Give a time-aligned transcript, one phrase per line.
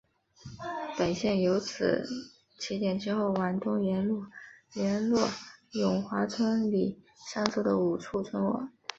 [0.97, 2.07] 本线由此
[2.57, 4.25] 起点之后往东沿路
[4.73, 5.29] 连络
[5.73, 8.67] 永华村里上述的五处村落。